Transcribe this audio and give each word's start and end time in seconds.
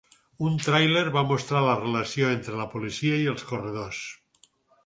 Un 0.45 0.55
tràiler 0.67 1.03
va 1.17 1.23
mostrar 1.33 1.61
la 1.67 1.75
relació 1.83 2.31
entre 2.39 2.57
la 2.63 2.67
policia 2.75 3.23
i 3.27 3.29
els 3.35 3.47
corredors. 3.51 4.01